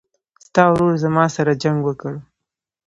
ستا 0.45 0.63
ورور 0.71 0.93
زما 1.03 1.25
سره 1.35 1.51
جنګ 1.63 1.79
وکړ 1.85 2.13